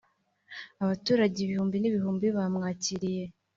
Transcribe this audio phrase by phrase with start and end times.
[0.83, 3.23] Abaturage ibihumbi n’ibihumbi bamwakiriye